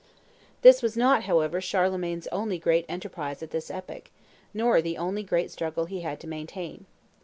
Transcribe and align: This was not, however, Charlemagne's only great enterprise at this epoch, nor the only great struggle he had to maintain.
This 0.63 0.81
was 0.81 0.97
not, 0.97 1.25
however, 1.25 1.61
Charlemagne's 1.61 2.25
only 2.31 2.57
great 2.57 2.87
enterprise 2.89 3.43
at 3.43 3.51
this 3.51 3.69
epoch, 3.69 4.09
nor 4.51 4.81
the 4.81 4.97
only 4.97 5.21
great 5.21 5.51
struggle 5.51 5.85
he 5.85 6.01
had 6.01 6.19
to 6.21 6.27
maintain. 6.27 6.87